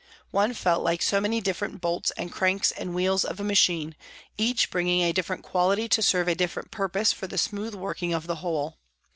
One 0.31 0.55
felt 0.55 0.83
like 0.83 1.03
so 1.03 1.21
many 1.21 1.41
different 1.41 1.79
bolts 1.79 2.09
and 2.17 2.31
cranks 2.31 2.71
and 2.71 2.95
wheels 2.95 3.23
of 3.23 3.39
a 3.39 3.43
machine, 3.43 3.95
each 4.35 4.71
bringing 4.71 5.01
a 5.03 5.11
different 5.13 5.43
quality 5.43 5.87
to 5.89 6.01
serve 6.01 6.27
a 6.27 6.33
different 6.33 6.71
purpose 6.71 7.13
for 7.13 7.27
the 7.27 7.37
smooth 7.37 7.75
working 7.75 8.11
of 8.11 8.25
the 8.25 8.37
whole. 8.37 8.79